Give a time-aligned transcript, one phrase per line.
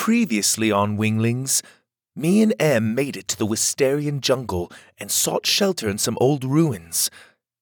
[0.00, 1.62] Previously on Winglings,
[2.16, 6.42] me and Em made it to the Wisterian jungle and sought shelter in some old
[6.42, 7.10] ruins.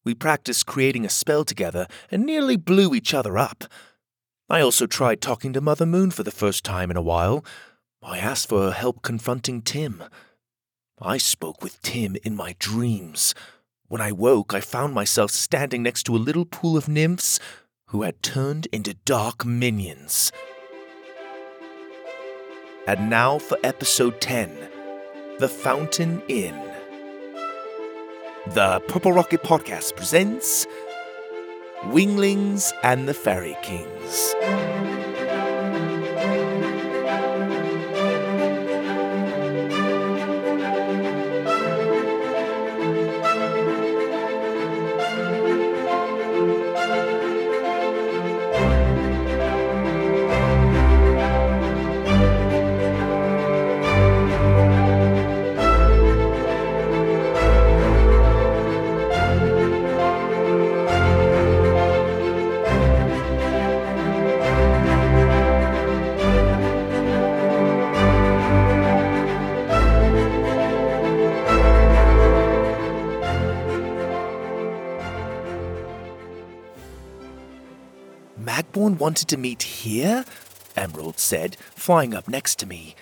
[0.05, 3.65] We practiced creating a spell together and nearly blew each other up.
[4.49, 7.45] I also tried talking to Mother Moon for the first time in a while.
[8.05, 10.05] I asked for her help confronting Tim.
[11.03, 13.35] I spoke with Tim in my dreams.
[13.89, 17.41] When I woke, I found myself standing next to a little pool of nymphs
[17.89, 20.31] who had turned into dark minions.
[22.89, 24.51] And now for episode 10
[25.41, 26.59] The Fountain Inn.
[28.55, 30.67] The Purple Rocket Podcast presents
[31.89, 34.78] Winglings and the Fairy Kings.
[78.97, 80.25] Wanted to meet here?
[80.75, 82.95] Emerald said, flying up next to me.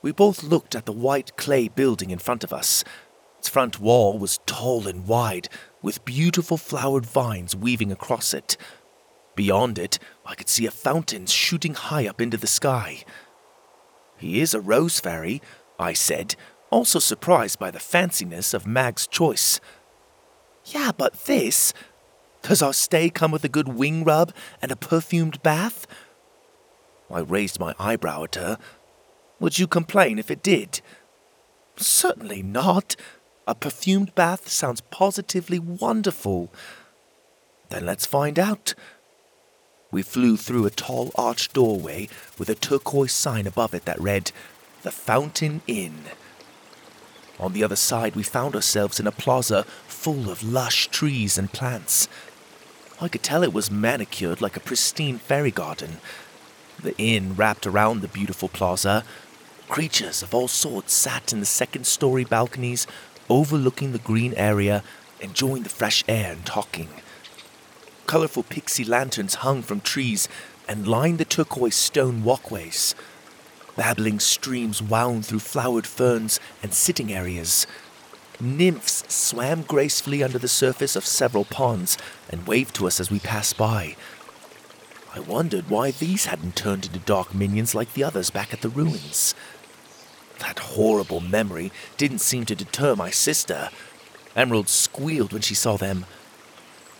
[0.00, 2.84] We both looked at the white clay building in front of us.
[3.38, 5.48] Its front wall was tall and wide,
[5.82, 8.56] with beautiful flowered vines weaving across it.
[9.34, 13.04] Beyond it, I could see a fountain shooting high up into the sky.
[14.16, 15.42] He is a rose fairy,
[15.78, 16.34] I said,
[16.70, 19.60] also surprised by the fanciness of Mag's choice.
[20.64, 21.72] Yeah, but this,
[22.42, 25.86] does our stay come with a good wing rub and a perfumed bath?
[27.10, 28.58] I raised my eyebrow at her.
[29.40, 30.80] Would you complain if it did?
[31.76, 32.96] Certainly not.
[33.46, 36.52] A perfumed bath sounds positively wonderful.
[37.70, 38.74] Then let's find out.
[39.90, 44.30] We flew through a tall arched doorway with a turquoise sign above it that read,
[44.82, 46.04] The Fountain Inn.
[47.40, 51.52] On the other side, we found ourselves in a plaza full of lush trees and
[51.52, 52.06] plants.
[53.02, 55.98] I could tell it was manicured like a pristine fairy garden.
[56.82, 59.04] The inn wrapped around the beautiful plaza.
[59.68, 62.86] Creatures of all sorts sat in the second story balconies,
[63.30, 64.82] overlooking the green area,
[65.20, 66.88] enjoying the fresh air and talking.
[68.06, 70.28] Colorful pixie lanterns hung from trees
[70.68, 72.94] and lined the turquoise stone walkways.
[73.76, 77.66] Babbling streams wound through flowered ferns and sitting areas.
[78.40, 81.98] Nymphs swam gracefully under the surface of several ponds
[82.30, 83.96] and waved to us as we passed by.
[85.14, 88.68] I wondered why these hadn't turned into dark minions like the others back at the
[88.68, 89.34] ruins.
[90.38, 93.70] That horrible memory didn't seem to deter my sister.
[94.34, 96.06] Emerald squealed when she saw them.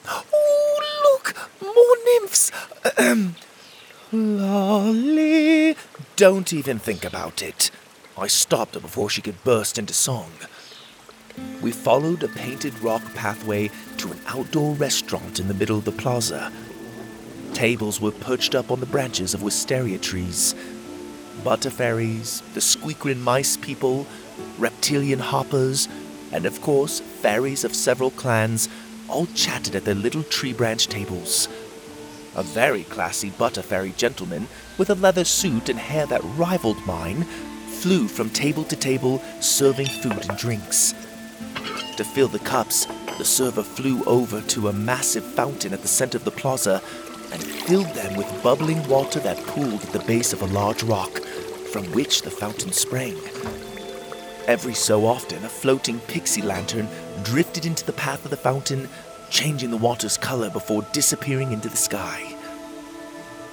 [0.06, 1.34] Oh, look!
[1.62, 2.50] More nymphs!
[2.84, 3.36] Ahem.
[4.12, 5.76] Lolly.
[6.16, 7.70] Don't even think about it.
[8.18, 10.32] I stopped her before she could burst into song.
[11.62, 15.92] We followed a painted rock pathway to an outdoor restaurant in the middle of the
[15.92, 16.52] plaza.
[17.52, 20.54] Tables were perched up on the branches of wisteria trees.
[21.44, 24.06] Butterfairies, the squeakrin mice people,
[24.58, 25.88] reptilian hoppers,
[26.32, 28.68] and of course, fairies of several clans
[29.08, 31.48] all chatted at their little tree branch tables.
[32.36, 34.46] A very classy butterfairy gentleman
[34.78, 37.24] with a leather suit and hair that rivaled mine
[37.80, 40.94] flew from table to table serving food and drinks.
[41.96, 42.86] To fill the cups,
[43.18, 46.80] the server flew over to a massive fountain at the center of the plaza
[47.32, 51.20] and filled them with bubbling water that pooled at the base of a large rock,
[51.72, 53.16] from which the fountain sprang.
[54.46, 56.88] Every so often, a floating pixie lantern
[57.22, 58.88] drifted into the path of the fountain,
[59.30, 62.34] changing the water's color before disappearing into the sky.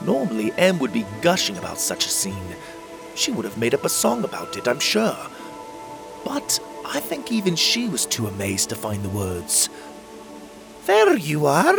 [0.06, 2.56] Normally, Em would be gushing about such a scene.
[3.16, 5.18] She would have made up a song about it, I'm sure.
[6.24, 9.70] But I think even she was too amazed to find the words.
[10.86, 11.78] There you are!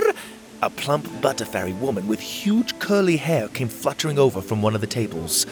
[0.60, 4.86] A plump butterfairy woman with huge curly hair came fluttering over from one of the
[4.86, 5.46] tables.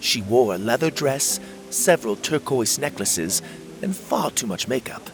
[0.00, 1.40] She wore a leather dress,
[1.70, 3.42] several turquoise necklaces,
[3.82, 5.10] and far too much makeup.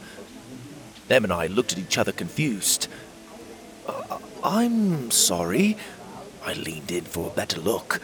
[1.09, 2.89] Em and I looked at each other confused.
[3.87, 5.77] "Uh, I'm sorry.
[6.45, 8.01] I leaned in for a better look.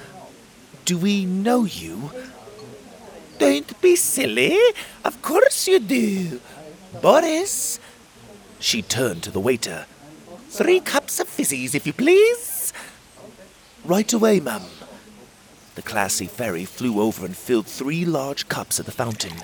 [0.86, 2.10] Do we know you?
[3.40, 4.58] Don't be silly.
[5.02, 6.40] Of course you do.
[7.00, 7.80] Boris.
[8.58, 9.86] She turned to the waiter.
[10.50, 12.74] Three cups of fizzies, if you please.
[13.82, 14.62] Right away, ma'am.
[15.74, 19.38] The classy fairy flew over and filled three large cups at the fountain.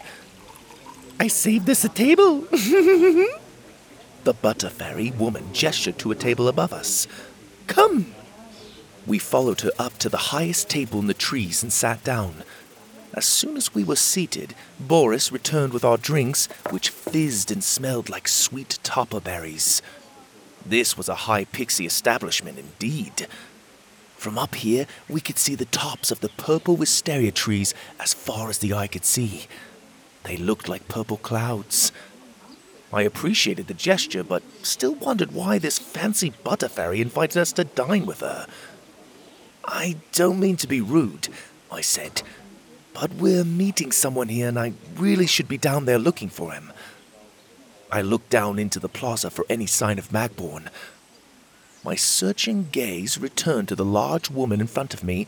[1.18, 2.40] I saved us a table.
[2.50, 7.06] the butter fairy woman gestured to a table above us.
[7.66, 8.14] Come.
[9.06, 12.44] We followed her up to the highest table in the trees and sat down.
[13.16, 18.10] As soon as we were seated, Boris returned with our drinks, which fizzed and smelled
[18.10, 19.80] like sweet topper berries.
[20.66, 23.26] This was a high pixie establishment indeed.
[24.18, 28.50] From up here, we could see the tops of the purple wisteria trees as far
[28.50, 29.46] as the eye could see.
[30.24, 31.92] They looked like purple clouds.
[32.92, 37.64] I appreciated the gesture, but still wondered why this fancy butter fairy invited us to
[37.64, 38.46] dine with her.
[39.64, 41.28] I don't mean to be rude,
[41.70, 42.22] I said,
[42.98, 46.72] but we're meeting someone here and I really should be down there looking for him.
[47.92, 50.68] I looked down into the plaza for any sign of Magborne.
[51.84, 55.26] My searching gaze returned to the large woman in front of me,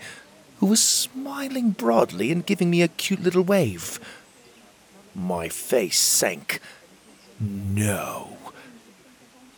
[0.61, 4.01] who was smiling broadly and giving me a cute little wave.
[5.15, 6.61] My face sank.
[7.39, 8.39] No.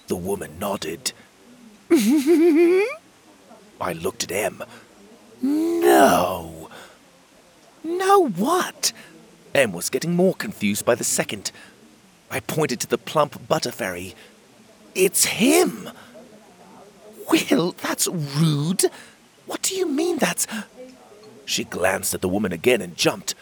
[0.09, 1.13] The woman nodded.
[1.93, 4.65] I looked at Em.
[5.41, 6.50] No.
[7.83, 8.93] No, what?
[9.55, 11.51] Em was getting more confused by the second.
[12.31, 14.15] I pointed to the plump butter fairy.
[14.95, 15.91] It's him!
[17.31, 18.85] Will, that's rude.
[19.47, 20.47] What do you mean that's.
[21.45, 23.35] She glanced at the woman again and jumped.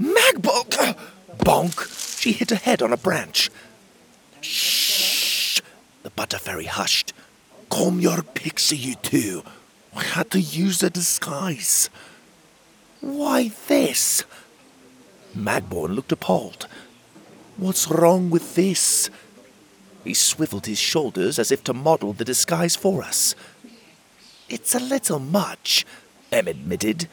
[0.00, 0.96] Magbonk!
[1.38, 2.18] Bonk!
[2.20, 3.50] She hit her head on a branch.
[4.40, 5.60] Shh!
[6.02, 7.12] The butter fairy hushed.
[7.68, 9.42] Calm your pixie, you two.
[9.94, 11.90] I had to use a disguise.
[13.00, 14.24] Why this?
[15.36, 16.66] Magborne looked appalled.
[17.56, 19.10] What's wrong with this?
[20.04, 23.34] He swiveled his shoulders as if to model the disguise for us.
[24.48, 25.86] It's a little much,
[26.32, 27.08] Em admitted.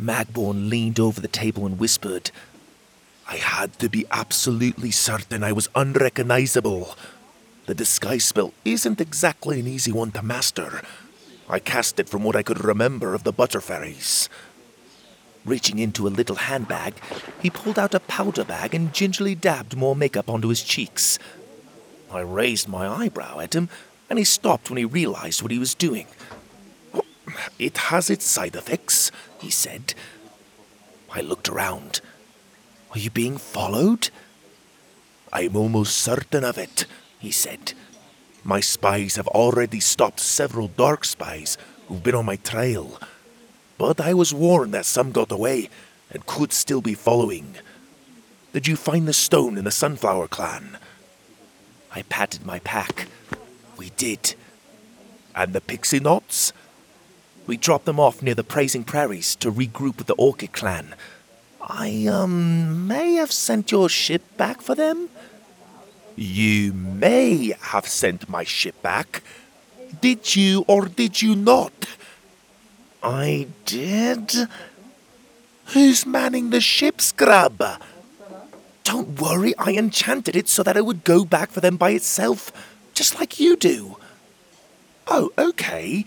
[0.00, 2.30] Magborne leaned over the table and whispered,
[3.28, 6.94] I had to be absolutely certain I was unrecognizable.
[7.66, 10.82] The disguise spell isn't exactly an easy one to master.
[11.48, 14.28] I cast it from what I could remember of the butterfairies.
[15.46, 16.94] Reaching into a little handbag,
[17.40, 21.20] he pulled out a powder bag and gingerly dabbed more makeup onto his cheeks.
[22.10, 23.68] I raised my eyebrow at him,
[24.10, 26.08] and he stopped when he realized what he was doing.
[27.60, 29.94] It has its side effects, he said.
[31.12, 32.00] I looked around.
[32.90, 34.10] Are you being followed?
[35.32, 36.86] I'm almost certain of it,
[37.20, 37.72] he said.
[38.42, 41.56] My spies have already stopped several dark spies
[41.86, 42.98] who've been on my trail
[43.78, 45.68] but I was warned that some got away
[46.10, 47.56] and could still be following.
[48.52, 50.78] Did you find the stone in the Sunflower clan?
[51.94, 53.06] I patted my pack.
[53.76, 54.34] We did.
[55.34, 56.52] And the pixie knots?
[57.46, 60.94] We dropped them off near the Praising Prairies to regroup with the Orchid clan.
[61.60, 65.08] I, um, may have sent your ship back for them?
[66.16, 69.22] You may have sent my ship back.
[70.00, 71.72] Did you or did you not?
[73.06, 74.48] I did?
[75.66, 77.62] Who's manning the ship, Scrub?
[78.82, 82.50] Don't worry, I enchanted it so that it would go back for them by itself,
[82.94, 83.96] just like you do.
[85.06, 86.04] Oh, okay.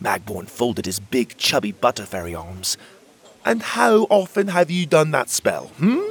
[0.00, 2.76] Magborne folded his big, chubby butterfairy arms.
[3.44, 6.10] And how often have you done that spell, hmm?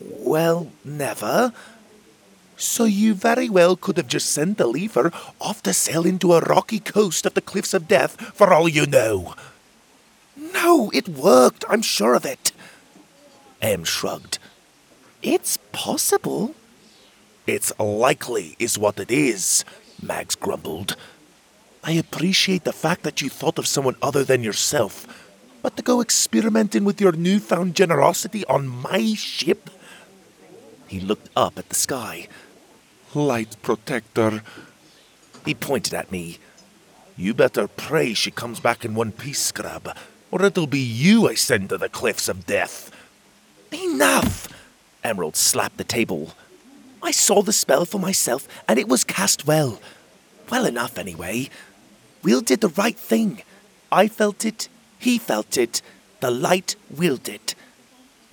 [0.00, 1.52] Well, never.
[2.56, 6.40] So you very well could have just sent the lever off to sail into a
[6.40, 9.34] rocky coast of the Cliffs of Death, for all you know.
[10.36, 12.52] No, it worked, I'm sure of it.
[13.60, 14.38] Em shrugged.
[15.22, 16.54] It's possible.
[17.46, 19.64] It's likely, is what it is,
[20.02, 20.96] Mags grumbled.
[21.84, 25.06] I appreciate the fact that you thought of someone other than yourself,
[25.62, 29.70] but to go experimenting with your newfound generosity on my ship?
[30.88, 32.28] He looked up at the sky
[33.16, 34.42] light protector.
[35.44, 36.38] He pointed at me.
[37.16, 39.96] You better pray she comes back in one piece, Scrub,
[40.30, 42.90] or it'll be you I send to the cliffs of death.
[43.72, 44.48] Enough!
[45.02, 46.34] Emerald slapped the table.
[47.02, 49.80] I saw the spell for myself, and it was cast well.
[50.50, 51.48] Well enough, anyway.
[52.22, 53.42] Will did the right thing.
[53.90, 54.68] I felt it,
[54.98, 55.80] he felt it,
[56.20, 57.54] the light willed it.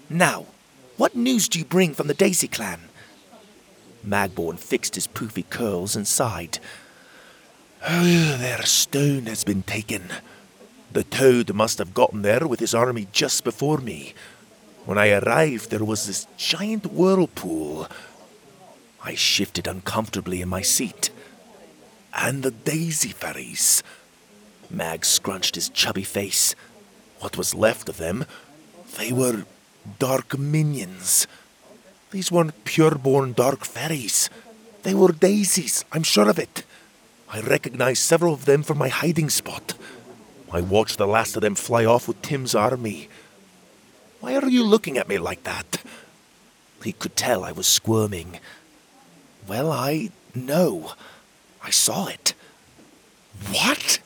[0.09, 0.47] Now,
[0.97, 2.81] what news do you bring from the Daisy clan?
[4.05, 6.59] Magborne fixed his poofy curls and sighed.
[7.87, 10.03] Oh, their stone has been taken.
[10.91, 14.13] The toad must have gotten there with his army just before me.
[14.85, 17.87] When I arrived, there was this giant whirlpool.
[19.03, 21.09] I shifted uncomfortably in my seat.
[22.13, 23.81] And the daisy fairies.
[24.69, 26.55] Mag scrunched his chubby face.
[27.19, 28.25] What was left of them,
[28.97, 29.45] they were
[29.99, 31.27] dark minions.
[32.13, 34.29] These weren't pure-born dark fairies.
[34.83, 36.63] They were daisies, I'm sure of it.
[37.27, 39.73] I recognized several of them from my hiding spot.
[40.51, 43.09] I watched the last of them fly off with Tim's army.
[44.19, 45.81] Why are you looking at me like that?
[46.83, 48.39] He could tell I was squirming.
[49.47, 50.93] Well, I know.
[51.63, 52.35] I saw it.
[53.49, 53.97] What?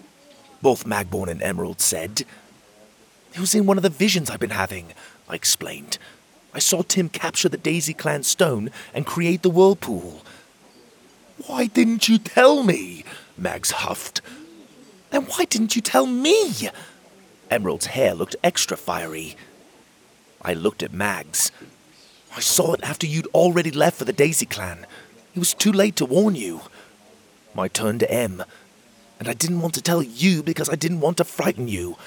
[0.62, 2.24] Both Magborne and Emerald said.
[3.34, 4.94] It was in one of the visions I've been having,
[5.28, 5.98] I explained.
[6.54, 10.24] I saw Tim capture the Daisy Clan stone and create the whirlpool.
[11.46, 13.04] Why didn't you tell me?
[13.38, 14.22] Mags huffed.
[15.12, 16.70] Then why didn't you tell me?
[17.50, 19.36] Emerald's hair looked extra fiery.
[20.42, 21.52] I looked at Mags.
[22.36, 24.86] I saw it after you'd already left for the Daisy Clan.
[25.36, 26.62] It was too late to warn you.
[27.58, 28.44] I turned to Em,
[29.20, 31.98] and I didn't want to tell you because I didn't want to frighten you.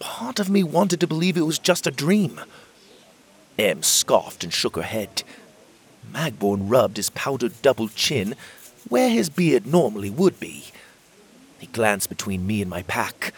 [0.00, 2.40] Part of me wanted to believe it was just a dream.
[3.58, 5.22] Em scoffed and shook her head.
[6.12, 8.34] Magborne rubbed his powdered double chin
[8.88, 10.64] where his beard normally would be.
[11.58, 13.34] He glanced between me and my pack.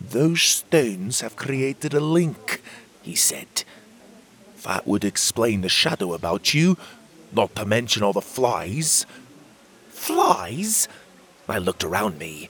[0.00, 2.62] Those stones have created a link,
[3.02, 3.64] he said.
[4.62, 6.78] That would explain the shadow about you,
[7.32, 9.06] not to mention all the flies.
[9.90, 10.88] Flies?
[11.48, 12.48] I looked around me.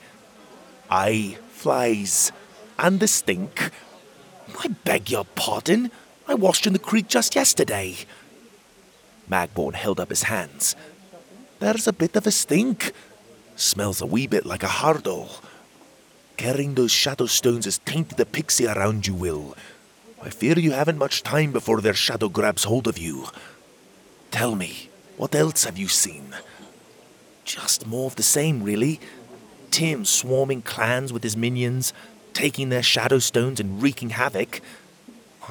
[0.90, 2.30] Aye, flies.
[2.78, 3.70] And the stink.
[4.58, 5.90] I beg your pardon.
[6.26, 7.96] I washed in the creek just yesterday.
[9.30, 10.76] Magborne held up his hands.
[11.58, 12.92] There's a bit of a stink.
[13.56, 15.30] Smells a wee bit like a hardle.
[16.36, 19.54] Carrying those shadow stones has tainted the pixie around you, Will.
[20.22, 23.26] I fear you haven't much time before their shadow grabs hold of you.
[24.30, 26.34] Tell me, what else have you seen?
[27.44, 29.00] Just more of the same, really.
[29.70, 31.92] Tim swarming clans with his minions,
[32.34, 34.60] taking their shadow stones and wreaking havoc.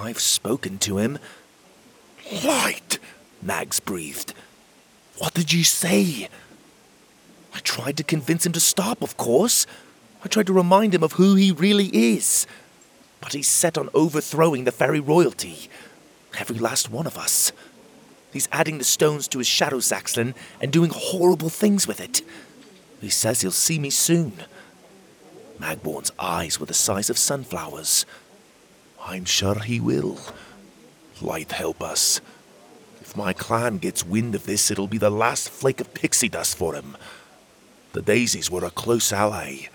[0.01, 1.19] I've spoken to him.
[2.43, 2.97] Light!
[3.41, 4.33] Mags breathed.
[5.19, 6.27] What did you say?
[7.53, 9.67] I tried to convince him to stop, of course.
[10.25, 12.47] I tried to remind him of who he really is.
[13.19, 15.69] But he's set on overthrowing the fairy royalty.
[16.39, 17.51] Every last one of us.
[18.33, 22.21] He's adding the stones to his shadow Zaxlin and doing horrible things with it.
[22.99, 24.33] He says he'll see me soon.
[25.59, 28.07] Magborne's eyes were the size of sunflowers.
[29.05, 30.19] I'm sure he will.
[31.21, 32.21] Light help us.
[33.01, 36.57] If my clan gets wind of this, it'll be the last flake of pixie dust
[36.57, 36.95] for him.
[37.93, 39.67] The Daisies were a close ally.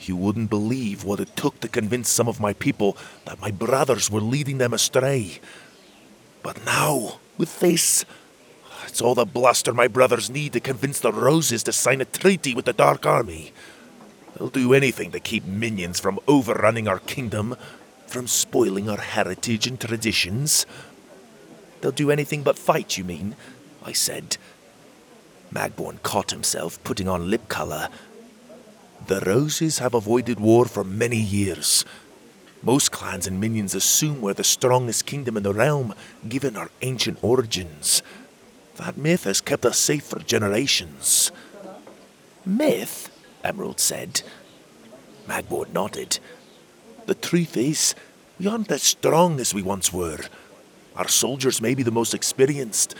[0.00, 4.10] You wouldn't believe what it took to convince some of my people that my brothers
[4.10, 5.40] were leading them astray.
[6.42, 8.04] But now, with this,
[8.86, 12.54] it's all the bluster my brothers need to convince the Roses to sign a treaty
[12.54, 13.52] with the Dark Army.
[14.36, 17.56] They'll do anything to keep minions from overrunning our kingdom,
[18.08, 20.66] from spoiling our heritage and traditions.
[21.80, 23.36] They'll do anything but fight, you mean?
[23.84, 24.36] I said.
[25.52, 27.88] Magborne caught himself putting on lip color.
[29.06, 31.84] The Roses have avoided war for many years.
[32.62, 35.94] Most clans and minions assume we're the strongest kingdom in the realm,
[36.28, 38.02] given our ancient origins.
[38.76, 41.30] That myth has kept us safe for generations.
[42.44, 43.10] Myth?
[43.44, 44.22] Emerald said.
[45.26, 46.18] Magborne nodded.
[47.08, 47.94] The truth is,
[48.38, 50.18] we aren't as strong as we once were.
[50.94, 52.94] Our soldiers may be the most experienced,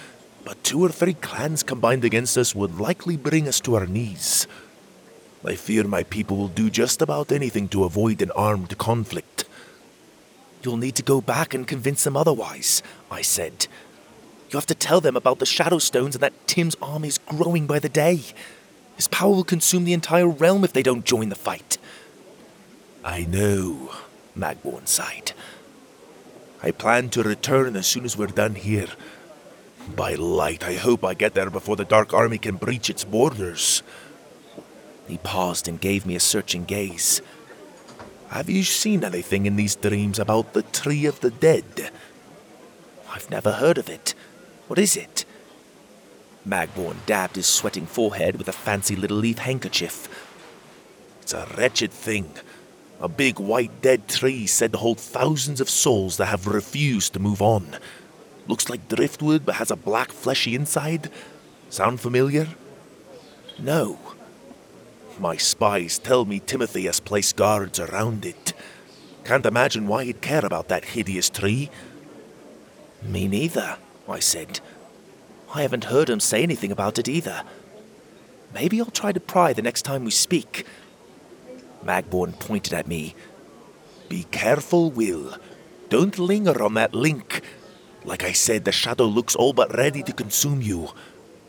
[0.47, 4.47] but two or three clans combined against us would likely bring us to our knees.
[5.45, 9.45] I fear my people will do just about anything to avoid an armed conflict.
[10.63, 13.67] You'll need to go back and convince them otherwise, I said.
[14.49, 17.67] You have to tell them about the Shadow Stones and that Tim's army is growing
[17.67, 18.23] by the day.
[18.97, 21.77] His power will consume the entire realm if they don't join the fight.
[23.09, 23.91] I know,
[24.37, 25.33] Magborne sighed.
[26.63, 28.89] I plan to return as soon as we're done here.
[29.97, 33.83] By light, I hope I get there before the Dark Army can breach its borders.
[35.07, 37.23] He paused and gave me a searching gaze.
[38.29, 41.91] Have you seen anything in these dreams about the Tree of the Dead?
[43.11, 44.15] I've never heard of it.
[44.67, 45.25] What is it?
[46.47, 50.09] Magborne dabbed his sweating forehead with a fancy little leaf handkerchief.
[51.23, 52.35] It's a wretched thing.
[53.01, 57.21] A big white dead tree said to hold thousands of souls that have refused to
[57.21, 57.77] move on.
[58.49, 61.11] Looks like driftwood but has a black fleshy inside.
[61.71, 62.49] Sound familiar?
[63.59, 63.99] No.
[65.21, 68.53] My spies tell me Timothy has placed guards around it.
[69.25, 71.71] Can't imagine why he'd care about that hideous tree.
[73.03, 73.77] Me neither,
[74.09, 74.61] I said.
[75.55, 77.43] I haven't heard him say anything about it either.
[78.55, 80.67] Maybe I'll try to pry the next time we speak.
[81.85, 83.15] Magborne pointed at me.
[84.09, 85.37] Be careful, Will.
[85.89, 87.43] Don't linger on that link.
[88.05, 90.91] Like I said, the shadow looks all but ready to consume you.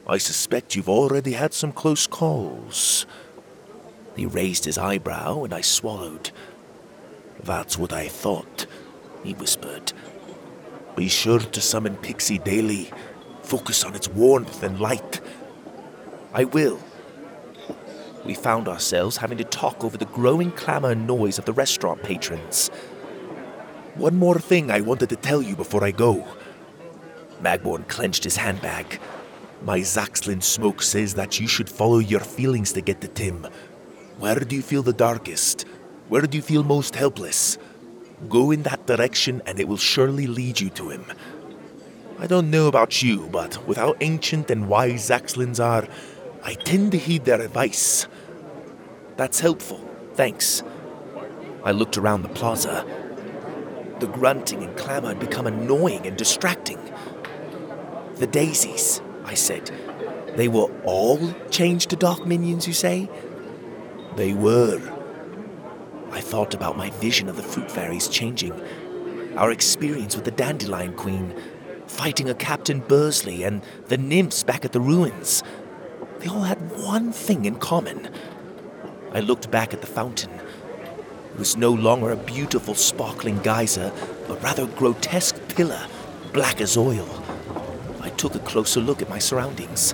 [0.07, 3.05] I suspect you've already had some close calls.
[4.15, 6.31] He raised his eyebrow, and I swallowed.
[7.43, 8.65] That's what I thought,
[9.23, 9.93] he whispered.
[10.95, 12.91] Be sure to summon Pixie daily.
[13.43, 15.21] Focus on its warmth and light.
[16.33, 16.79] I will.
[18.25, 22.03] We found ourselves having to talk over the growing clamor and noise of the restaurant
[22.03, 22.69] patrons.
[23.95, 26.27] One more thing I wanted to tell you before I go.
[27.41, 28.99] Magborne clenched his handbag.
[29.63, 33.47] My Zaxlin smoke says that you should follow your feelings to get to Tim.
[34.17, 35.65] Where do you feel the darkest?
[36.07, 37.57] Where do you feel most helpless?
[38.27, 41.05] Go in that direction and it will surely lead you to him.
[42.19, 45.87] I don't know about you, but with how ancient and wise Zaxlins are,
[46.43, 48.07] I tend to heed their advice.
[49.17, 49.79] That's helpful,
[50.13, 50.63] thanks.
[51.63, 52.85] I looked around the plaza.
[53.99, 56.79] The grunting and clamor had become annoying and distracting.
[58.15, 59.71] The daisies, I said.
[60.37, 63.09] They were all changed to dark minions, you say?
[64.15, 64.79] They were.
[66.11, 68.53] I thought about my vision of the fruit fairies changing,
[69.35, 71.35] our experience with the dandelion queen,
[71.87, 75.43] fighting a Captain Bursley, and the nymphs back at the ruins.
[76.19, 78.09] They all had one thing in common.
[79.13, 80.31] I looked back at the fountain.
[80.31, 83.93] It was no longer a beautiful, sparkling geyser,
[84.27, 85.87] but rather a grotesque pillar,
[86.33, 87.07] black as oil.
[88.01, 89.93] I took a closer look at my surroundings.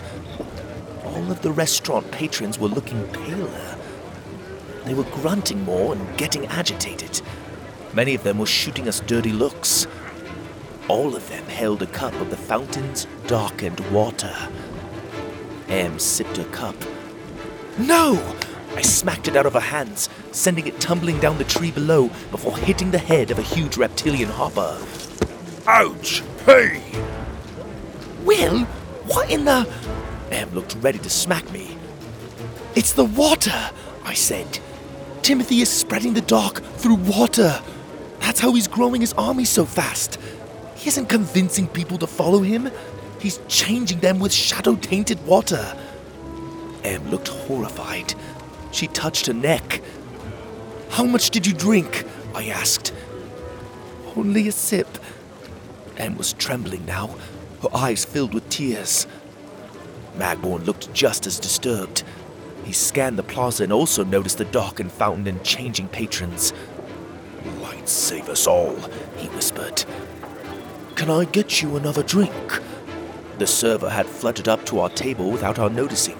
[1.03, 3.77] All of the restaurant patrons were looking paler.
[4.85, 7.21] They were grunting more and getting agitated.
[7.93, 9.85] Many of them were shooting us dirty looks.
[10.87, 14.35] All of them held a cup of the fountain's darkened water.
[15.69, 16.75] Em sipped her cup.
[17.77, 18.35] No!
[18.75, 22.57] I smacked it out of her hands, sending it tumbling down the tree below before
[22.57, 24.77] hitting the head of a huge reptilian hopper.
[25.67, 26.21] Ouch!
[26.45, 26.81] Hey!
[28.23, 28.65] Will,
[29.05, 29.67] what in the.
[30.31, 31.77] Em looked ready to smack me.
[32.75, 33.71] It's the water,
[34.03, 34.59] I said.
[35.21, 37.61] Timothy is spreading the dark through water.
[38.19, 40.19] That's how he's growing his army so fast.
[40.75, 42.69] He isn't convincing people to follow him,
[43.25, 45.75] he's changing them with shadow tainted water.
[46.83, 48.13] Em looked horrified.
[48.71, 49.81] She touched her neck.
[50.91, 52.05] How much did you drink?
[52.35, 52.93] I asked.
[54.15, 54.99] Only a sip.
[55.97, 57.15] Em was trembling now,
[57.63, 59.07] her eyes filled with tears.
[60.17, 62.03] Magborne looked just as disturbed.
[62.63, 66.53] He scanned the plaza and also noticed the darkened fountain and changing patrons.
[67.59, 68.75] Light save us all,
[69.17, 69.83] he whispered.
[70.93, 72.61] Can I get you another drink?
[73.37, 76.17] The server had fluttered up to our table without our noticing.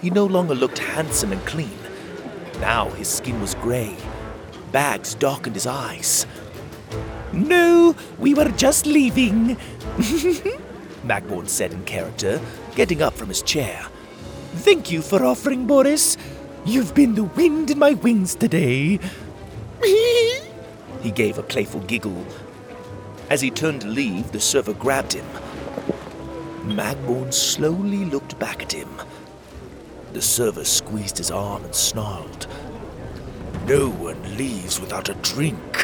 [0.00, 1.76] He no longer looked handsome and clean.
[2.60, 3.96] Now his skin was grey.
[4.70, 6.26] Bags darkened his eyes.
[7.32, 9.56] No, we were just leaving,
[11.04, 12.40] Magborne said in character,
[12.76, 13.86] getting up from his chair.
[14.56, 16.16] Thank you for offering, Boris.
[16.64, 19.00] You've been the wind in my wings today.
[19.82, 22.24] he gave a playful giggle.
[23.30, 25.26] As he turned to leave, the server grabbed him.
[26.64, 28.88] Magborne slowly looked back at him.
[30.14, 32.46] The server squeezed his arm and snarled.
[33.66, 35.82] No one leaves without a drink.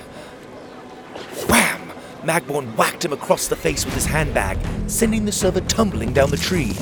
[1.48, 1.92] Wham!
[2.22, 6.38] Magborne whacked him across the face with his handbag, sending the server tumbling down the
[6.38, 6.72] tree.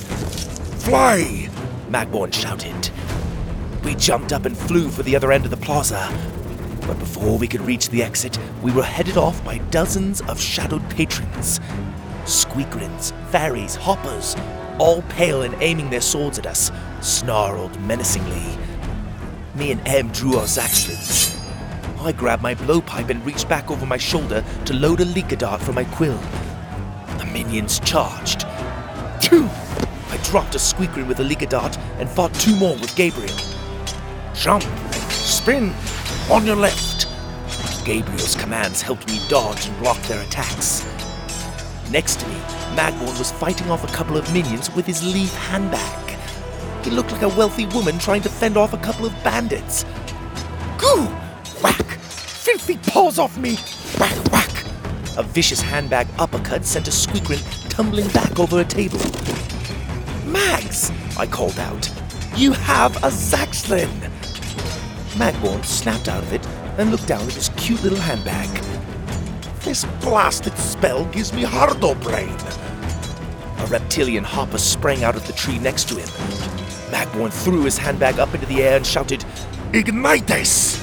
[0.80, 1.50] Fly!
[1.90, 2.90] Magborne shouted.
[3.84, 6.08] We jumped up and flew for the other end of the plaza.
[6.86, 10.88] But before we could reach the exit, we were headed off by dozens of shadowed
[10.88, 11.58] patrons.
[12.28, 14.36] Squeakrins, fairies, hoppers,
[14.78, 18.58] all pale and aiming their swords at us, snarled menacingly.
[19.54, 21.34] Me and Em drew our Zaxlins.
[22.00, 25.62] I grabbed my blowpipe and reached back over my shoulder to load a leaker dart
[25.62, 26.20] from my quill.
[27.16, 28.42] The minions charged.
[29.22, 29.48] Phew!
[30.10, 33.34] I dropped a squeakrin with a leaker dart and fought two more with Gabriel.
[34.34, 34.64] Jump!
[35.10, 35.72] Spin!
[36.30, 37.06] On your left!
[37.86, 40.84] Gabriel's commands helped me dodge and block their attacks.
[41.90, 42.34] Next to me,
[42.74, 46.18] Magborne was fighting off a couple of minions with his leaf handbag.
[46.84, 49.84] He looked like a wealthy woman trying to fend off a couple of bandits.
[50.76, 51.04] Goo!
[51.62, 51.98] Whack!
[51.98, 53.56] Filthy paws off me!
[53.98, 54.64] Whack, whack!
[55.16, 59.00] A vicious handbag uppercut sent a squeakrin tumbling back over a table.
[60.26, 60.92] Mags!
[61.18, 61.90] I called out.
[62.36, 63.88] You have a Zaxlin!
[65.14, 66.46] Magborne snapped out of it
[66.76, 68.67] and looked down at his cute little handbag.
[69.68, 72.34] This blasted spell gives me hardo brain.
[73.58, 76.08] A reptilian hopper sprang out of the tree next to him.
[76.90, 79.26] Magborne threw his handbag up into the air and shouted,
[79.74, 80.78] Ignites!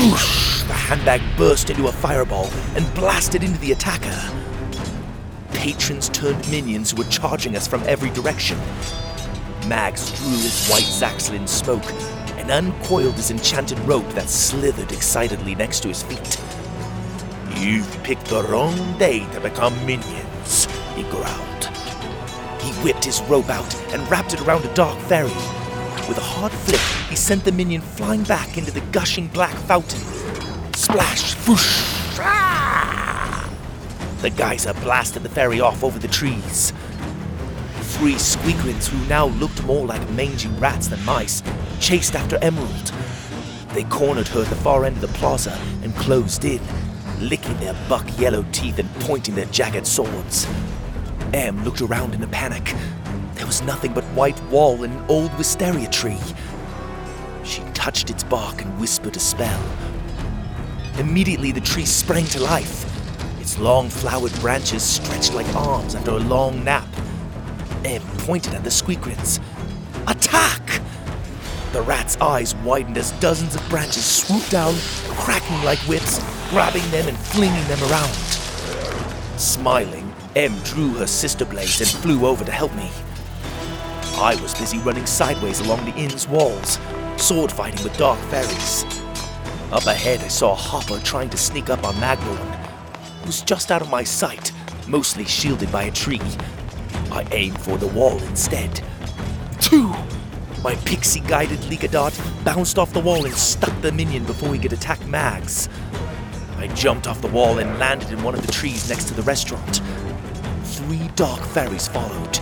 [0.00, 0.64] Whoosh!
[0.64, 4.20] The handbag burst into a fireball and blasted into the attacker.
[5.52, 8.58] Patrons turned minions who were charging us from every direction.
[9.68, 11.88] Mags drew his white Zaxlin smoke
[12.38, 16.40] and uncoiled his enchanted rope that slithered excitedly next to his feet.
[17.60, 21.64] You've picked the wrong day to become minions, he growled.
[22.62, 25.28] He whipped his rope out and wrapped it around a dark fairy.
[26.08, 30.00] With a hard flick, he sent the minion flying back into the gushing black fountain.
[30.74, 31.34] Splash!
[31.46, 32.16] Whoosh!
[34.22, 36.72] The geyser blasted the fairy off over the trees.
[37.82, 41.42] Three squeakrins, who now looked more like mangy rats than mice,
[41.78, 42.92] chased after Emerald.
[43.74, 46.60] They cornered her at the far end of the plaza and closed in,
[47.20, 50.46] licking their buck yellow teeth and pointing their jagged swords.
[51.32, 52.74] Em looked around in a panic.
[53.34, 56.18] There was nothing but white wall and an old wisteria tree.
[57.44, 59.62] She touched its bark and whispered a spell.
[60.98, 62.84] Immediately, the tree sprang to life.
[63.40, 66.88] Its long flowered branches stretched like arms after a long nap.
[67.84, 69.40] Em pointed at the squeakrins.
[70.06, 70.82] Attack!
[71.72, 74.74] The rat's eyes widened as dozens of branches swooped down,
[75.16, 76.18] cracking like whips,
[76.50, 78.12] grabbing them and flinging them around.
[79.38, 82.90] Smiling, Em drew her sister blades and flew over to help me.
[84.16, 86.78] I was busy running sideways along the inn's walls,
[87.16, 88.84] sword fighting with dark fairies.
[89.72, 91.94] Up ahead, I saw Hopper trying to sneak up on.
[91.94, 94.52] He was just out of my sight,
[94.88, 96.20] mostly shielded by a tree.
[97.12, 98.82] I aimed for the wall instead.
[99.60, 99.94] Two!
[100.64, 104.58] My pixie guided leaker dart bounced off the wall and stuck the minion before he
[104.60, 105.68] could attack Mags.
[106.60, 109.22] I jumped off the wall and landed in one of the trees next to the
[109.22, 109.80] restaurant.
[110.62, 112.38] Three dark fairies followed.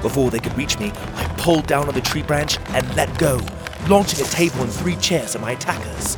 [0.00, 3.38] Before they could reach me, I pulled down on the tree branch and let go,
[3.86, 6.14] launching a table and three chairs at my attackers.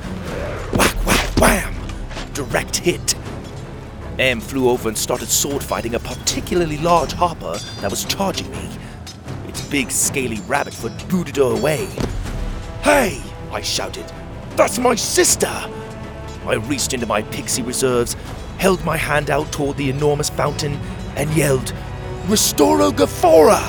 [0.77, 1.75] Whack, whack, wham!
[2.33, 3.17] Direct hit.
[4.21, 8.69] Em flew over and started sword fighting a particularly large hopper that was charging me.
[9.49, 11.87] Its big, scaly rabbit foot booted her away.
[12.83, 13.21] Hey!
[13.51, 14.07] I shouted.
[14.55, 15.51] That's my sister!
[16.47, 18.15] I reached into my pixie reserves,
[18.59, 20.75] held my hand out toward the enormous fountain,
[21.17, 21.73] and yelled,
[22.27, 23.61] Restoro Gafora!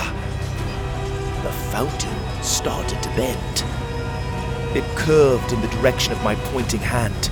[1.43, 3.63] The fountain started to bend.
[4.75, 7.29] It curved in the direction of my pointing hand.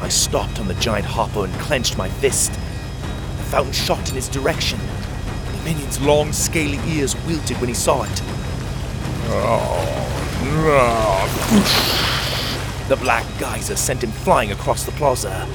[0.00, 2.52] I stopped on the giant hopper and clenched my fist.
[2.52, 4.78] The fountain shot in his direction.
[5.52, 8.22] The minion's long, scaly ears wilted when he saw it.
[9.30, 10.08] Ah,
[10.70, 12.17] ah,
[12.88, 15.46] The black geyser sent him flying across the plaza.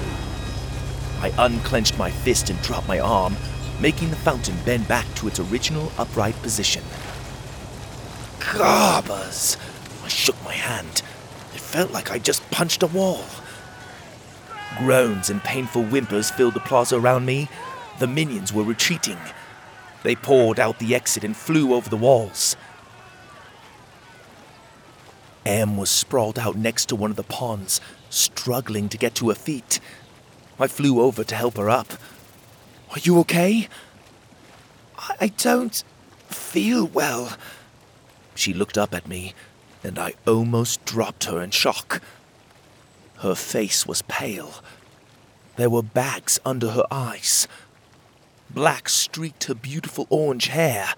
[1.19, 3.35] I unclenched my fist and dropped my arm,
[3.79, 6.83] making the fountain bend back to its original upright position.
[8.37, 9.57] Garbers!
[10.05, 11.01] I shook my hand.
[11.55, 13.25] It felt like I just punched a wall.
[14.77, 17.49] Groans and painful whimpers filled the plaza around me.
[17.97, 19.17] The minions were retreating.
[20.03, 22.55] They poured out the exit and flew over the walls.
[25.45, 29.35] Em was sprawled out next to one of the ponds, struggling to get to her
[29.35, 29.79] feet.
[30.59, 31.93] I flew over to help her up.
[32.91, 33.67] Are you okay?
[35.19, 35.83] I don't
[36.29, 37.37] feel well.
[38.35, 39.33] She looked up at me,
[39.83, 42.01] and I almost dropped her in shock.
[43.17, 44.63] Her face was pale.
[45.55, 47.47] There were bags under her eyes.
[48.49, 50.93] Black streaked her beautiful orange hair.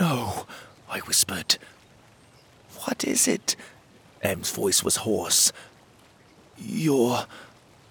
[0.00, 0.46] No,
[0.88, 1.58] I whispered.
[2.88, 3.54] What is it?
[4.22, 5.52] Em's voice was hoarse.
[6.56, 7.26] You're.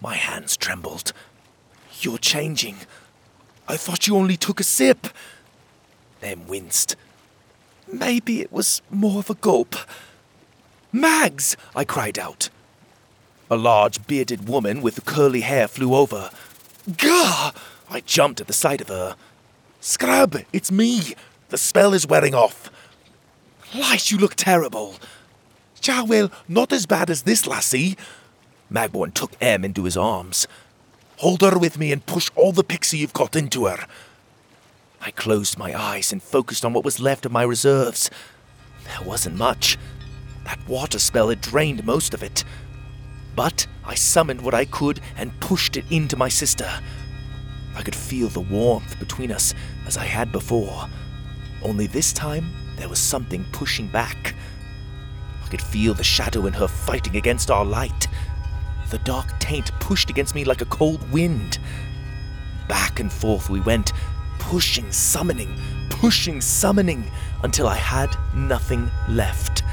[0.02, 1.14] My hands trembled.
[2.02, 2.78] You're changing.
[3.68, 5.06] I thought you only took a sip.
[6.24, 6.96] Em winced.
[7.88, 9.76] Maybe it was more of a gulp.
[10.92, 11.56] Mags!
[11.76, 12.50] I cried out.
[13.52, 16.32] A large bearded woman with curly hair flew over.
[16.98, 17.52] Gah!
[17.88, 19.16] I jumped at the sight of her.
[19.80, 21.14] Scrub, it's me.
[21.50, 22.72] The spell is wearing off.
[23.76, 24.96] Light, you look terrible.
[25.84, 26.06] Ja,
[26.48, 27.98] not as bad as this lassie.
[28.72, 30.48] Magborne took Em into his arms.
[31.18, 33.88] Hold her with me and push all the pixie you've got into her.
[35.02, 38.10] I closed my eyes and focused on what was left of my reserves.
[38.86, 39.78] There wasn't much.
[40.46, 42.44] That water spell had drained most of it.
[43.36, 46.70] But I summoned what I could and pushed it into my sister.
[47.76, 49.54] I could feel the warmth between us
[49.86, 50.88] as I had before.
[51.62, 54.36] Only this time, there was something pushing back.
[55.44, 58.08] I could feel the shadow in her fighting against our light.
[58.90, 61.60] The dark taint pushed against me like a cold wind.
[62.68, 63.94] Back and forth we went,
[64.40, 65.60] pushing, summoning,
[65.90, 67.12] pushing, summoning,
[67.44, 69.64] until I had nothing left.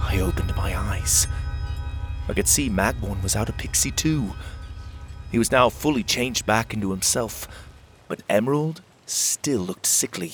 [0.00, 1.26] I opened my eyes.
[2.28, 4.34] I could see Magborne was out of pixie too.
[5.30, 7.46] He was now fully changed back into himself,
[8.08, 10.32] but Emerald still looked sickly.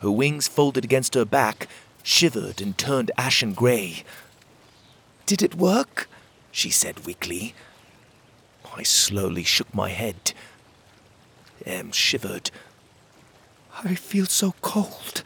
[0.00, 1.68] Her wings folded against her back,
[2.02, 4.04] shivered and turned ashen grey.
[5.26, 6.08] Did it work?
[6.50, 7.54] she said weakly.
[8.76, 10.32] I slowly shook my head.
[11.66, 12.50] Em shivered.
[13.84, 15.22] I feel so cold.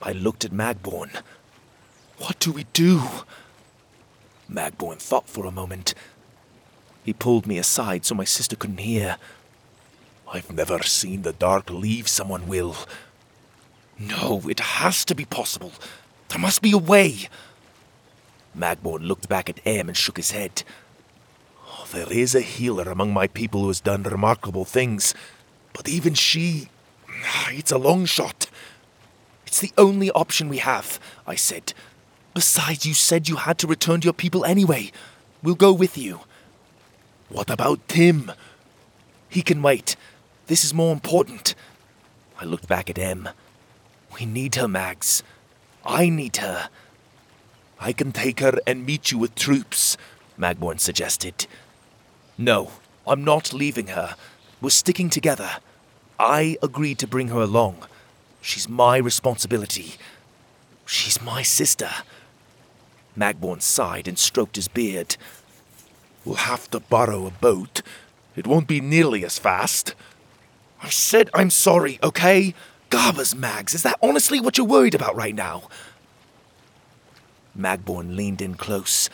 [0.00, 1.22] I looked at Magborne.
[2.18, 3.02] What do we do?
[4.50, 5.94] Magborne thought for a moment.
[7.04, 9.16] He pulled me aside so my sister couldn't hear.
[10.32, 12.76] I've never seen the dark leave someone, Will.
[13.98, 15.72] No, it has to be possible.
[16.28, 17.28] There must be a way.
[18.56, 20.62] Magborne looked back at Em and shook his head.
[21.66, 25.14] Oh, there is a healer among my people who has done remarkable things,
[25.72, 26.68] but even she.
[27.50, 28.48] It's a long shot.
[29.46, 31.72] It's the only option we have, I said.
[32.34, 34.90] Besides, you said you had to return to your people anyway.
[35.42, 36.20] We'll go with you.
[37.28, 38.32] What about Tim?
[39.28, 39.96] He can wait.
[40.46, 41.54] This is more important.
[42.40, 43.28] I looked back at Em.
[44.18, 45.22] We need her, Mags.
[45.84, 46.68] I need her.
[47.80, 49.96] I can take her and meet you with troops,
[50.38, 51.46] Magborne suggested.
[52.38, 52.70] No,
[53.06, 54.16] I'm not leaving her.
[54.60, 55.50] We're sticking together.
[56.18, 57.86] I agreed to bring her along.
[58.40, 59.94] She's my responsibility.
[60.86, 61.90] She's my sister.
[63.18, 65.16] Magborne sighed and stroked his beard.
[66.24, 67.82] We'll have to borrow a boat.
[68.36, 69.94] It won't be nearly as fast.
[70.82, 72.54] I said I'm sorry, okay?
[72.94, 75.64] Garbers, Mags, is that honestly what you're worried about right now?
[77.58, 79.10] Magborne leaned in close.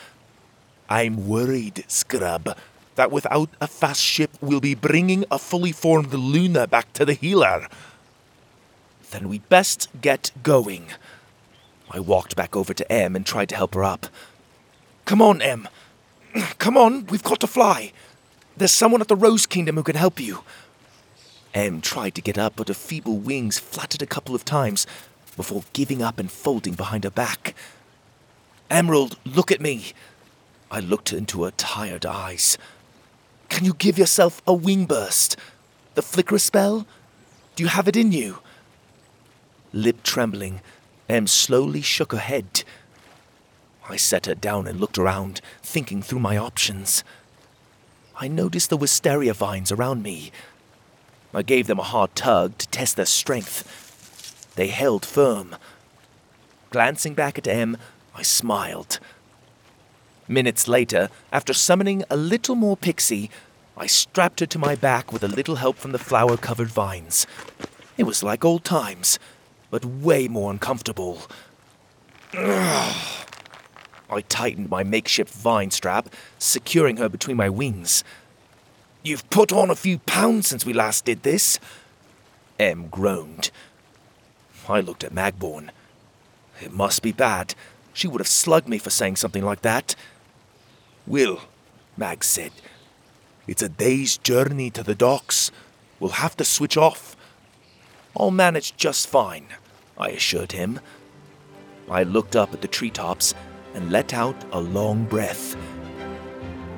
[0.91, 2.59] I'm worried, Scrub,
[2.97, 7.15] that without a fast ship, we'll be bringing a fully formed Luna back to the
[7.15, 7.69] healer.
[9.13, 10.89] Then we'd best get going.
[11.91, 14.09] I walked back over to Em and tried to help her up.
[15.07, 15.67] Come on, Em.
[16.59, 17.93] Come on, we've got to fly.
[18.59, 20.45] There's someone at the Rose Kingdom who can help you.
[21.55, 24.87] Em tried to get up, but her feeble wings fluttered a couple of times
[25.37, 27.55] before giving up and folding behind her back.
[28.71, 29.93] Emerald, look at me.
[30.71, 32.57] I looked into her tired eyes.
[33.49, 35.37] Can you give yourself a wing burst?
[35.95, 36.87] The flicker spell?
[37.57, 38.39] Do you have it in you?
[39.73, 40.61] Lip trembling,
[41.09, 42.63] Em slowly shook her head.
[43.89, 47.03] I set her down and looked around, thinking through my options.
[48.21, 50.31] I noticed the wisteria vines around me.
[51.33, 54.53] I gave them a hard tug to test their strength.
[54.57, 55.57] They held firm.
[56.71, 57.77] Glancing back at Em,
[58.15, 58.99] I smiled.
[60.29, 63.31] Minutes later, after summoning a little more pixie,
[63.77, 67.27] I strapped her to my back with a little help from the flower covered vines.
[67.97, 69.19] It was like old times,
[69.71, 71.23] but way more uncomfortable.
[72.35, 78.05] I tightened my makeshift vine strap, securing her between my wings.
[79.03, 81.59] You've put on a few pounds since we last did this.
[82.59, 83.51] Em groaned.
[84.69, 85.71] I looked at Magborne.
[86.61, 87.55] It must be bad.
[87.95, 89.95] She would have slugged me for saying something like that.
[91.07, 91.41] Will,
[91.97, 92.53] Mag said.
[93.47, 95.51] It's a day's journey to the docks.
[95.99, 97.17] We'll have to switch off.
[98.17, 99.47] I'll manage just fine,
[99.99, 100.81] I assured him.
[101.91, 103.35] I looked up at the treetops
[103.75, 105.57] and let out a long breath.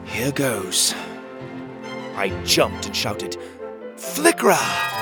[0.05, 0.95] Here goes.
[2.15, 3.37] I jumped and shouted,
[3.97, 5.02] Flickra!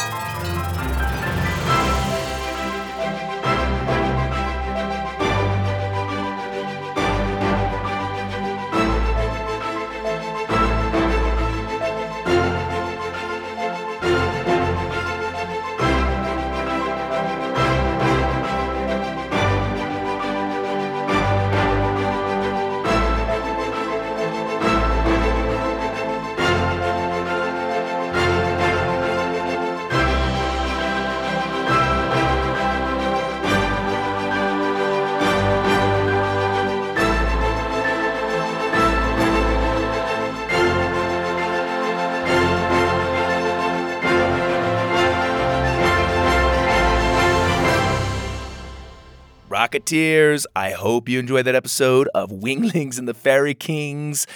[49.71, 54.27] Rocketeers, I hope you enjoyed that episode of Winglings and the Fairy Kings.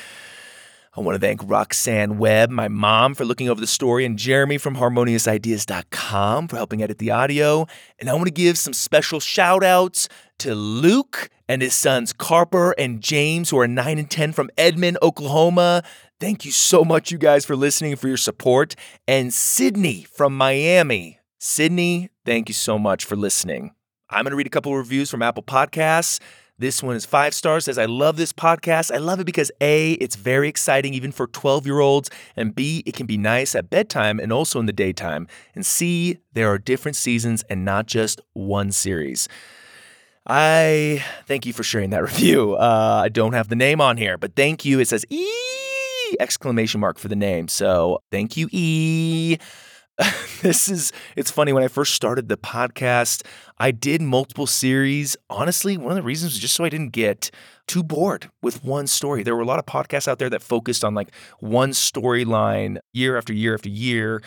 [0.96, 4.58] I want to thank Roxanne Webb, my mom, for looking over the story, and Jeremy
[4.58, 7.66] from HarmoniousIdeas.com for helping edit the audio.
[7.98, 12.72] And I want to give some special shout outs to Luke and his sons Carper
[12.78, 15.82] and James, who are 9 and 10 from Edmond, Oklahoma.
[16.20, 18.76] Thank you so much, you guys, for listening and for your support.
[19.08, 21.18] And Sydney from Miami.
[21.40, 23.72] Sydney, thank you so much for listening.
[24.10, 26.20] I'm going to read a couple of reviews from Apple Podcasts.
[26.58, 27.64] This one is five stars.
[27.64, 28.94] Says, I love this podcast.
[28.94, 32.82] I love it because A, it's very exciting even for 12 year olds, and B,
[32.86, 35.26] it can be nice at bedtime and also in the daytime.
[35.54, 39.28] And C, there are different seasons and not just one series.
[40.26, 42.54] I thank you for sharing that review.
[42.54, 44.78] Uh, I don't have the name on here, but thank you.
[44.80, 45.26] It says E
[46.20, 47.48] exclamation mark for the name.
[47.48, 49.38] So thank you, E.
[50.42, 53.24] this is it's funny when I first started the podcast,
[53.58, 55.16] I did multiple series.
[55.30, 57.30] Honestly, one of the reasons was just so I didn't get
[57.66, 59.22] too bored with one story.
[59.22, 63.16] There were a lot of podcasts out there that focused on like one storyline year
[63.16, 64.20] after year after year.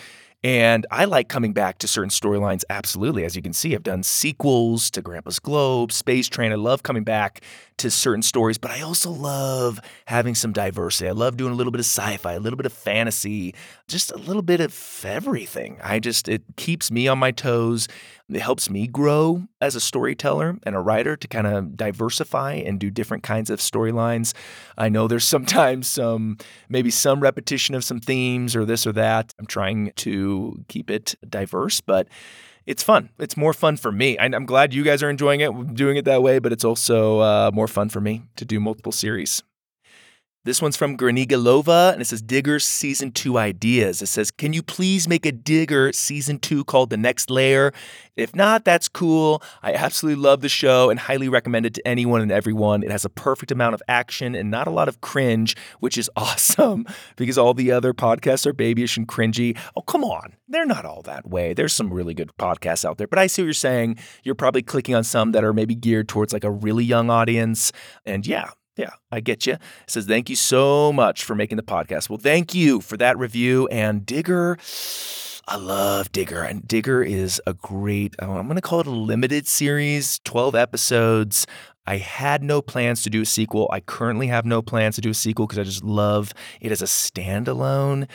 [0.43, 3.25] And I like coming back to certain storylines, absolutely.
[3.25, 6.51] As you can see, I've done sequels to Grandpa's Globe, Space Train.
[6.51, 7.41] I love coming back
[7.77, 11.07] to certain stories, but I also love having some diversity.
[11.07, 13.53] I love doing a little bit of sci fi, a little bit of fantasy,
[13.87, 15.77] just a little bit of everything.
[15.83, 17.87] I just, it keeps me on my toes.
[18.29, 22.79] It helps me grow as a storyteller and a writer to kind of diversify and
[22.79, 24.33] do different kinds of storylines.
[24.77, 26.37] I know there's sometimes some,
[26.69, 29.33] maybe some repetition of some themes or this or that.
[29.39, 32.07] I'm trying to keep it diverse, but
[32.67, 33.10] it's fun.
[33.17, 34.19] It's more fun for me.
[34.19, 37.51] I'm glad you guys are enjoying it, doing it that way, but it's also uh,
[37.53, 39.41] more fun for me to do multiple series.
[40.47, 44.01] This one's from Granigalova, and it says Digger Season 2 Ideas.
[44.01, 47.73] It says, Can you please make a Digger Season 2 called The Next Layer?
[48.15, 49.43] If not, that's cool.
[49.62, 52.81] I absolutely love the show and highly recommend it to anyone and everyone.
[52.81, 56.10] It has a perfect amount of action and not a lot of cringe, which is
[56.15, 56.86] awesome
[57.17, 59.57] because all the other podcasts are babyish and cringy.
[59.75, 60.38] Oh, come on.
[60.47, 61.55] They're not all that way.
[61.55, 63.97] There's some really good podcasts out there, but I see what you're saying.
[64.23, 67.73] You're probably clicking on some that are maybe geared towards like a really young audience.
[68.05, 69.53] And yeah, yeah, I get you.
[69.53, 72.09] It says, Thank you so much for making the podcast.
[72.09, 73.67] Well, thank you for that review.
[73.67, 74.57] And Digger,
[75.47, 76.43] I love Digger.
[76.43, 80.55] And Digger is a great, oh, I'm going to call it a limited series, 12
[80.55, 81.47] episodes.
[81.87, 83.69] I had no plans to do a sequel.
[83.71, 86.81] I currently have no plans to do a sequel because I just love it as
[86.81, 88.07] a standalone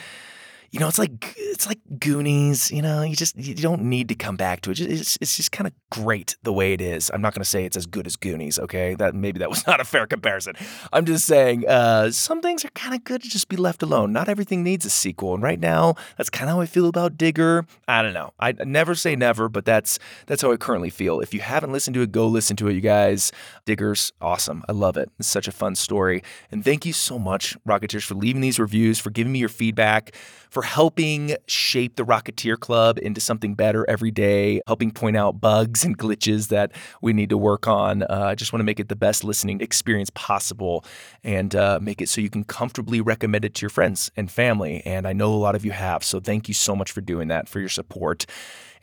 [0.73, 2.71] you know, it's like it's like Goonies.
[2.71, 4.79] You know, you just you don't need to come back to it.
[4.81, 7.11] It's it's just kind of great the way it is.
[7.13, 8.57] I'm not going to say it's as good as Goonies.
[8.57, 10.55] Okay, that maybe that was not a fair comparison.
[10.91, 14.11] I'm just saying uh, some things are kind of good to just be left alone.
[14.11, 15.35] Not everything needs a sequel.
[15.35, 17.67] And right now, that's kind of how I feel about Digger.
[17.87, 18.33] I don't know.
[18.39, 21.19] I never say never, but that's that's how I currently feel.
[21.19, 23.31] If you haven't listened to it, go listen to it, you guys.
[23.65, 24.63] Digger's awesome.
[24.67, 25.11] I love it.
[25.19, 26.23] It's such a fun story.
[26.51, 30.15] And thank you so much, Rocketeers, for leaving these reviews, for giving me your feedback
[30.53, 35.85] for helping shape the Rocketeer Club into something better every day, helping point out bugs
[35.85, 36.71] and glitches that
[37.01, 38.03] we need to work on.
[38.03, 40.83] Uh, I just want to make it the best listening experience possible
[41.23, 44.81] and uh, make it so you can comfortably recommend it to your friends and family.
[44.85, 46.03] And I know a lot of you have.
[46.03, 48.25] So thank you so much for doing that, for your support.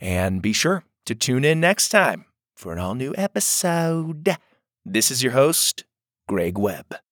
[0.00, 4.36] And be sure to tune in next time for an all new episode.
[4.84, 5.84] This is your host,
[6.28, 7.00] Greg Webb.